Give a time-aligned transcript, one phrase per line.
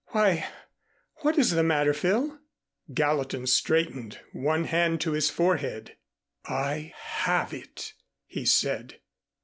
[0.13, 0.47] Why,
[1.17, 2.39] what is the matter, Phil?"
[2.91, 5.95] Gallatin straightened, one hand to his forehead.
[6.43, 7.93] "I have it,"
[8.25, 8.99] he said.